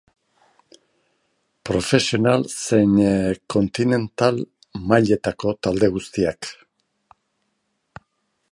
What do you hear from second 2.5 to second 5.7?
zein kontinental mailetako